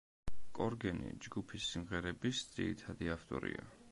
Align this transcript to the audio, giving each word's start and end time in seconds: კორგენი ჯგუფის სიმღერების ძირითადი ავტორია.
კორგენი 0.59 1.09
ჯგუფის 1.25 1.69
სიმღერების 1.75 2.43
ძირითადი 2.57 3.15
ავტორია. 3.19 3.71